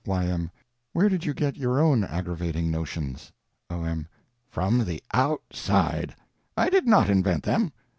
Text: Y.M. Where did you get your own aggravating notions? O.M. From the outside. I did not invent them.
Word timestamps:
Y.M. 0.07 0.49
Where 0.93 1.09
did 1.09 1.25
you 1.25 1.33
get 1.35 1.57
your 1.57 1.79
own 1.79 2.03
aggravating 2.03 2.71
notions? 2.71 3.31
O.M. 3.69 4.07
From 4.49 4.83
the 4.83 5.03
outside. 5.13 6.15
I 6.57 6.69
did 6.71 6.87
not 6.87 7.07
invent 7.07 7.43
them. 7.43 7.71